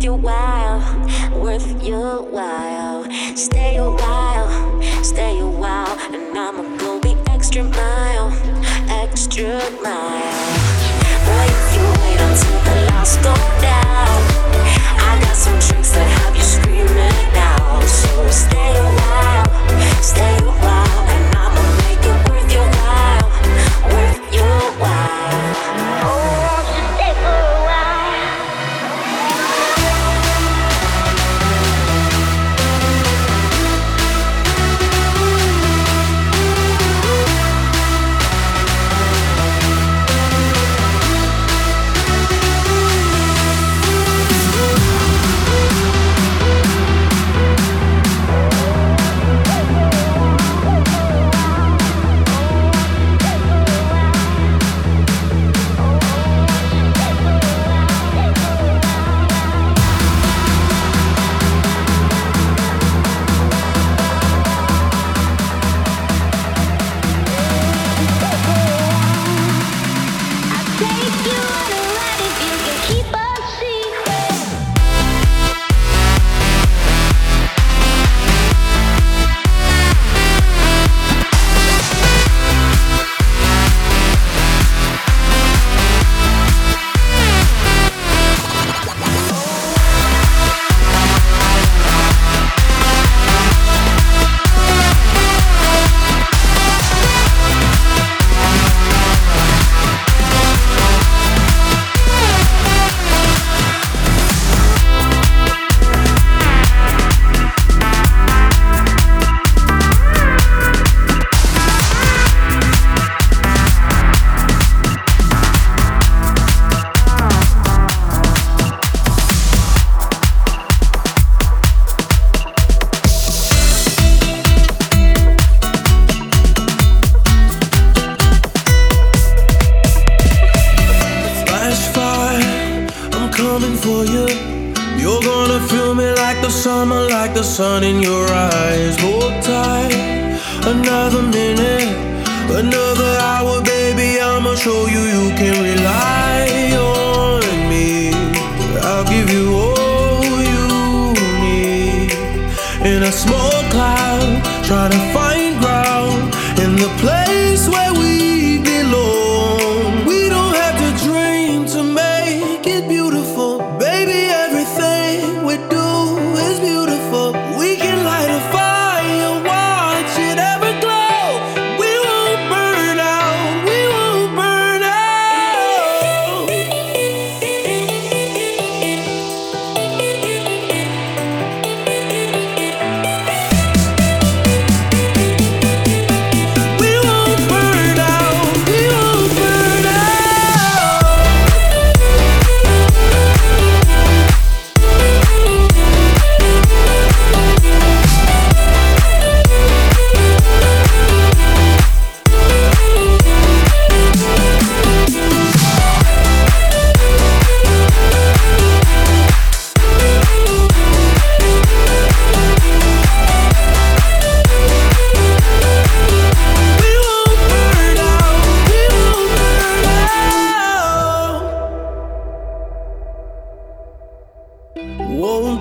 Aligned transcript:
worth 0.00 0.04
your 0.04 0.16
while, 0.16 1.40
worth 1.42 1.84
your 1.84 2.22
while. 2.22 3.04
Stay 3.36 3.76
a 3.76 3.84
while, 3.84 4.82
stay 5.02 5.38
a 5.38 5.46
while, 5.46 5.98
and 6.12 6.38
I'ma 6.38 6.76
go 6.78 6.98
the 7.00 7.14
extra 7.28 7.62
mile, 7.64 8.32
extra 8.88 9.58
mile. 9.82 10.56
Boy, 11.26 11.46
if 11.48 11.76
you 11.76 11.84
wait 12.02 12.20
until 12.20 12.58
the 12.64 12.92
lights 12.92 13.16
go 13.16 13.34
down. 13.60 13.89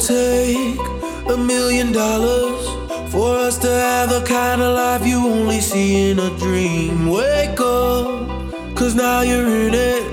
take 0.10 0.80
a 1.30 1.38
million 1.38 1.92
dollars 1.92 2.66
for 3.12 3.36
us 3.38 3.60
to 3.60 3.68
have 3.68 4.10
the 4.10 4.24
kind 4.26 4.60
of 4.60 4.74
life 4.74 5.06
you 5.06 5.20
only 5.20 5.62
see 5.62 6.10
in 6.10 6.18
a 6.18 6.32
dream. 6.40 7.12
Wake 7.12 7.60
up, 7.60 8.28
cause 8.76 8.96
now 8.96 9.22
you're 9.22 9.48
in 9.68 9.76
it. 9.76 10.04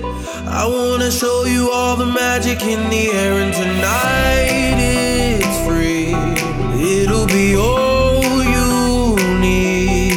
I 0.63 0.67
wanna 0.67 1.11
show 1.11 1.47
you 1.47 1.71
all 1.73 1.97
the 1.97 2.05
magic 2.05 2.61
in 2.63 2.91
the 2.91 3.05
air, 3.23 3.35
and 3.45 3.55
tonight 3.55 4.77
it's 4.77 5.57
free. 5.67 6.13
It'll 6.95 7.29
be 7.41 7.57
all 7.57 8.45
you 8.57 9.17
need 9.41 10.13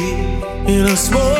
in 0.74 0.84
a 0.94 0.96
small 0.96 1.39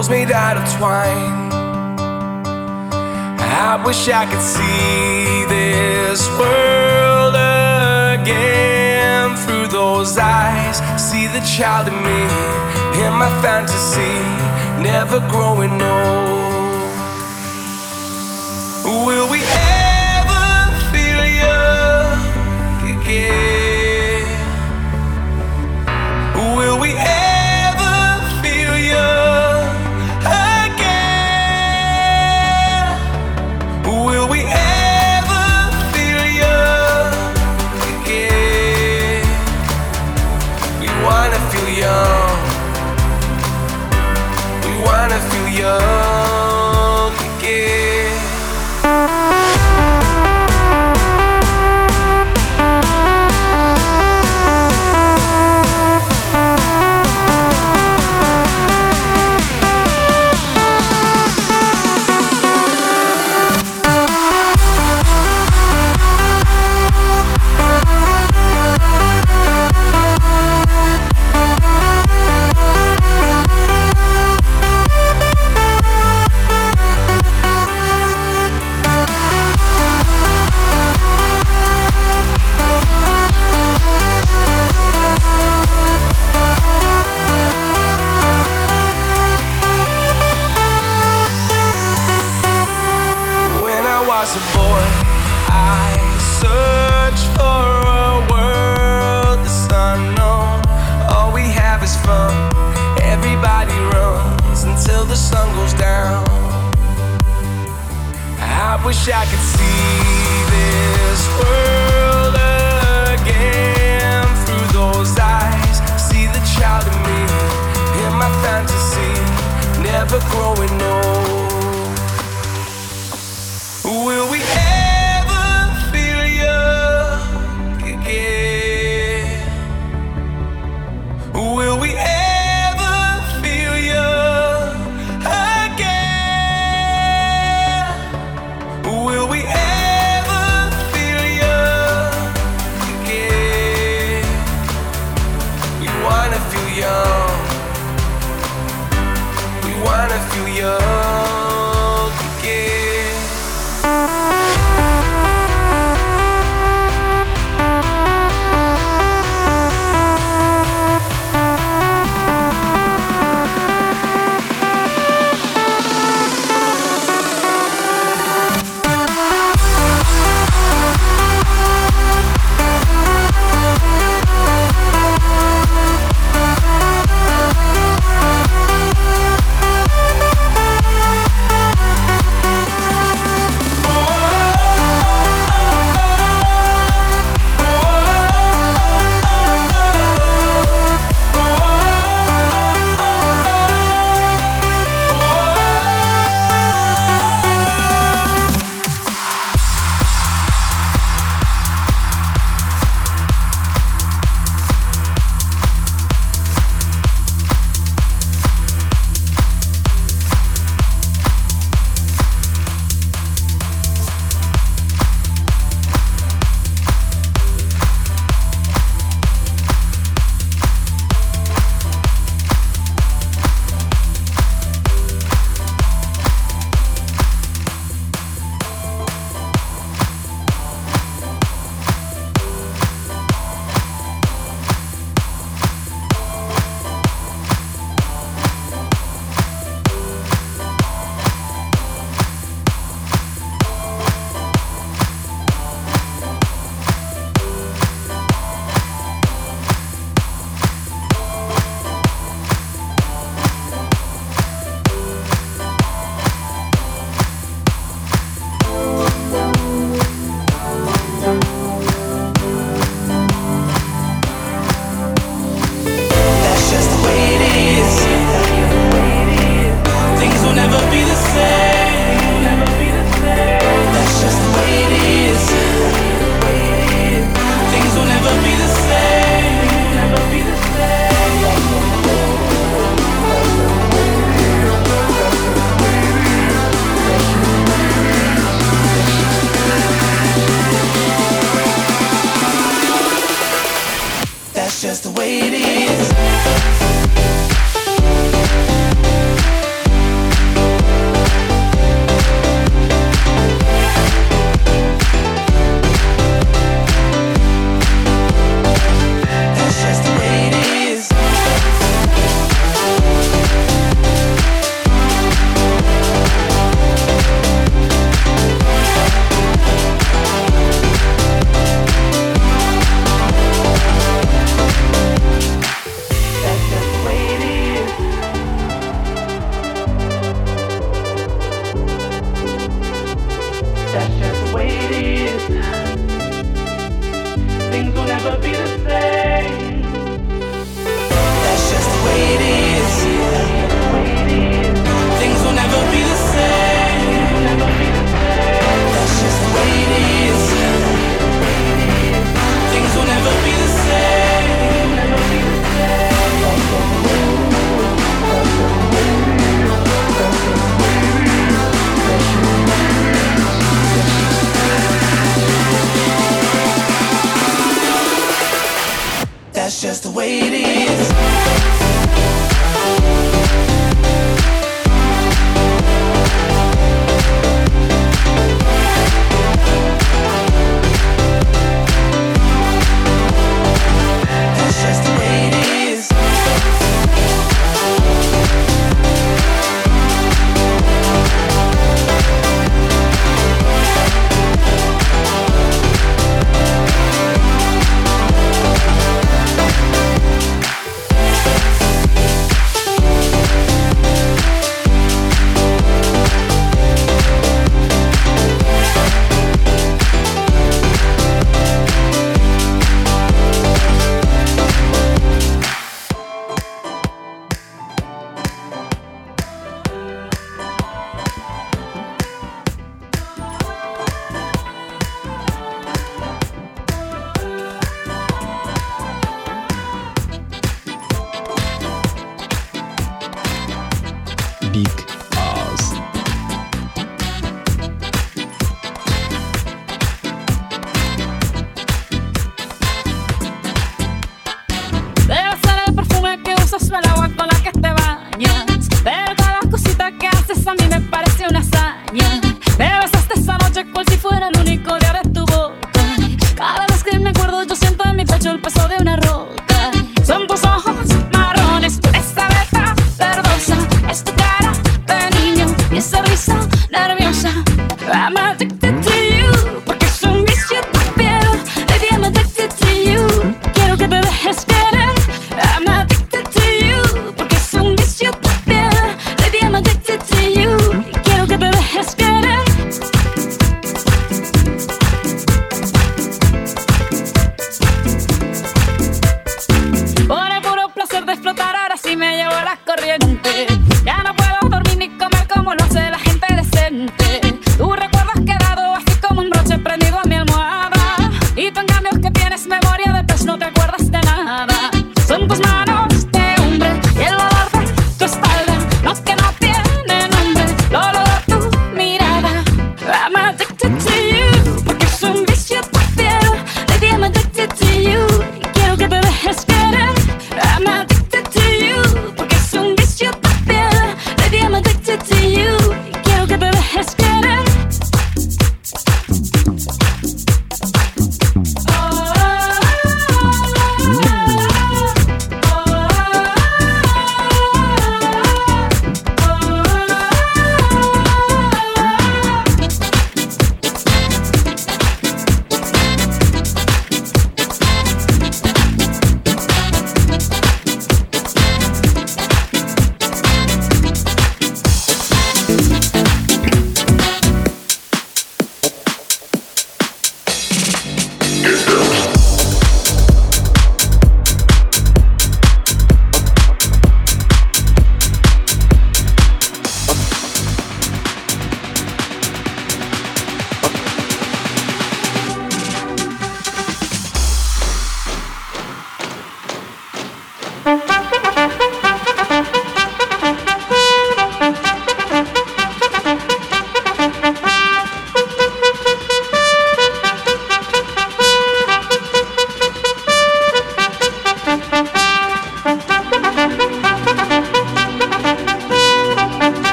souls 0.00 0.08
made 0.08 0.30
out 0.30 0.56
of 0.56 0.64
twine. 0.78 1.50
I 3.42 3.82
wish 3.84 4.08
I 4.08 4.24
could 4.26 4.40
see 4.40 5.44
this 5.48 6.26
world 6.38 7.34
again 8.16 9.36
through 9.36 9.68
those 9.68 10.16
eyes. 10.18 10.78
See 10.98 11.26
the 11.26 11.40
child 11.56 11.88
in 11.88 11.94
me, 11.94 12.22
in 13.04 13.12
my 13.12 13.30
fantasy, 13.42 14.16
never 14.82 15.20
growing 15.28 15.80
old. 15.82 16.49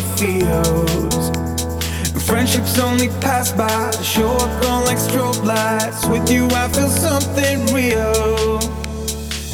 my 0.00 0.16
feels. 0.16 1.30
Friendships 2.26 2.78
only 2.78 3.08
pass 3.20 3.52
by, 3.52 3.90
show 4.02 4.30
up 4.30 4.64
on 4.66 4.84
like 4.84 4.98
strobe 4.98 5.44
lights. 5.44 6.06
With 6.06 6.30
you, 6.30 6.46
I 6.50 6.68
feel 6.68 6.88
something 6.88 7.66
real. 7.74 8.58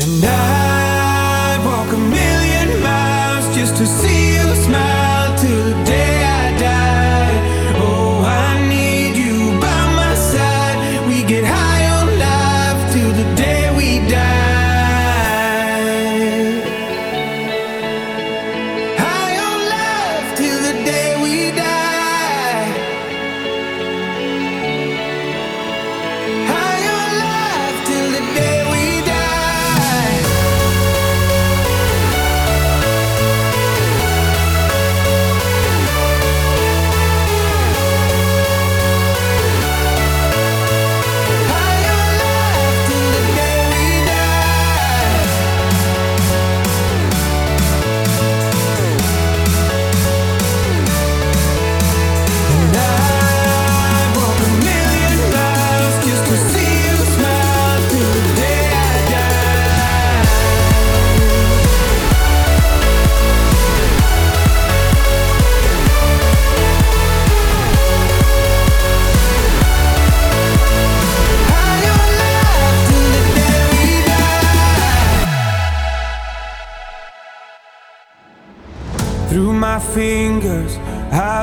And 0.01 0.24
I 0.24 1.59
walk 1.64 1.92
a 1.92 1.99
million 1.99 2.82
miles 2.82 3.57
just 3.57 3.76
to 3.76 3.86
see 3.86 4.34
you 4.34 4.55
smile. 4.64 4.95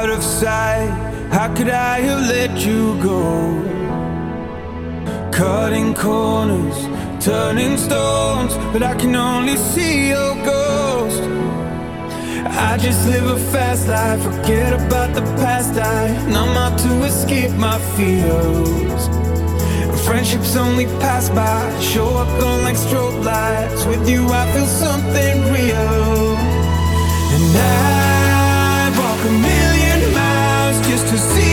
out 0.03 0.09
of 0.09 0.23
sight. 0.23 0.89
How 1.31 1.47
could 1.55 1.69
I 1.69 2.01
have 2.01 2.27
let 2.27 2.65
you 2.65 3.01
go? 3.01 3.21
Cutting 5.31 5.93
corners, 5.93 6.77
turning 7.23 7.77
stones, 7.77 8.53
but 8.73 8.83
I 8.83 8.95
can 8.95 9.15
only 9.15 9.55
see 9.55 10.09
your 10.09 10.35
ghost. 10.43 11.23
I 12.65 12.77
just 12.77 13.07
live 13.07 13.27
a 13.37 13.39
fast 13.53 13.87
life, 13.87 14.21
forget 14.21 14.73
about 14.73 15.15
the 15.15 15.21
past. 15.41 15.73
I 15.79 16.11
numb 16.33 16.57
out 16.63 16.77
to 16.79 16.91
escape 17.05 17.53
my 17.67 17.77
fears. 17.95 19.03
Friendships 20.05 20.57
only 20.57 20.85
pass 21.03 21.29
by, 21.29 21.79
show 21.79 22.09
up 22.21 22.29
gone 22.41 22.61
like 22.63 22.75
strobe 22.75 23.23
lights. 23.23 23.85
With 23.85 24.09
you, 24.09 24.21
I 24.41 24.43
feel 24.51 24.69
something 24.85 25.35
real. 25.55 26.35
And 27.35 27.55
I 27.55 28.93
walk 28.99 29.25
a 29.29 29.31
million 29.31 29.62
to 31.14 31.20
see 31.20 31.52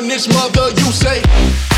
run 0.00 0.08
this 0.08 0.28
mother, 0.28 0.70
you 0.70 0.92
say. 0.92 1.69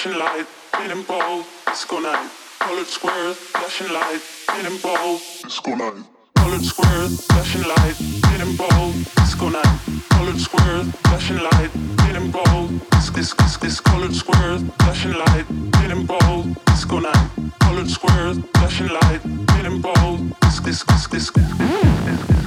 Flashing 0.00 0.18
light, 0.18 0.46
spinning 0.72 1.02
bold, 1.02 1.44
disco 1.66 2.00
night. 2.00 2.30
Colored 2.58 2.86
squares, 2.86 3.36
flashing 3.36 3.92
light, 3.92 4.18
spinning 4.18 4.78
bold, 4.78 5.20
disco 5.42 5.74
night. 5.74 6.04
Colored 6.36 6.62
squares, 6.62 7.26
flashing 7.26 7.68
light, 7.68 7.94
spinning 7.96 8.56
bold, 8.56 8.94
disco 9.16 9.48
night. 9.50 9.80
Colored 10.08 10.40
squares, 10.40 10.90
flashing 11.04 11.36
light, 11.36 11.70
spinning 11.98 12.30
bold, 12.30 12.80
this 12.92 13.10
this 13.10 13.56
this 13.58 13.80
colored 13.80 14.14
squares, 14.14 14.62
flashing 14.78 15.12
light, 15.12 15.44
spinning 15.74 16.06
bold, 16.06 16.64
disco 16.64 17.00
night. 17.00 17.30
Colored 17.60 17.90
squares, 17.90 18.38
flashing 18.54 18.88
light, 18.88 19.20
spinning 19.20 19.82
bold, 19.82 20.32
this 20.40 20.60
this 20.60 20.82
this 20.84 21.30
this. 21.30 22.39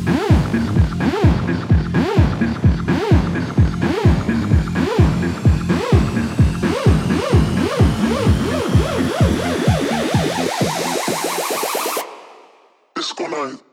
tonight. 13.33 13.72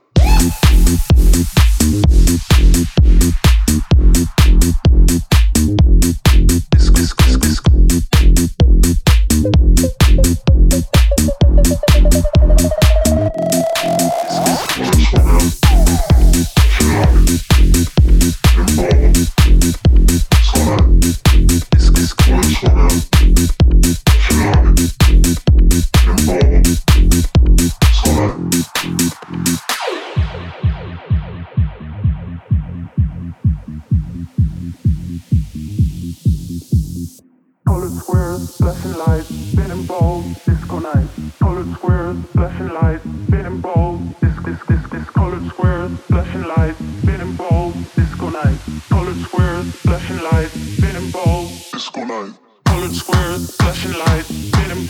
Lights, 39.06 39.28
spinning 39.28 39.84
bold, 39.84 40.24
disco 40.44 40.78
night. 40.78 41.08
Colored 41.38 41.70
squares, 41.72 42.16
flashing 42.32 42.68
lights, 42.68 43.04
spinning 43.26 43.60
bold, 43.60 44.00
disc, 44.20 44.42
disc, 44.44 44.66
disc, 44.66 44.90
disc. 44.90 45.12
Colored 45.12 45.46
squares, 45.48 45.92
flashing 46.08 46.42
lights, 46.42 46.78
spinning 47.02 47.34
bold, 47.36 47.74
disco 47.96 48.30
night. 48.30 48.58
Colored 48.88 49.20
squares, 49.26 49.66
flashing 49.84 50.22
lights, 50.22 50.52
spinning 50.76 51.10
bold, 51.10 51.48
disco 51.72 52.04
night. 52.04 52.32
Colored 52.66 52.92
squares, 52.92 53.56
flashing 53.56 53.92
lights, 54.04 54.28
spinning 54.28 54.86